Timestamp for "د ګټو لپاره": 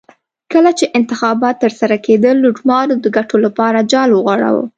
3.03-3.87